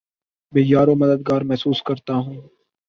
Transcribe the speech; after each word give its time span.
بے 0.53 0.61
یارومددگار 0.63 1.41
محسوس 1.49 1.79
کرتا 1.87 2.13
ہوں 2.15 2.37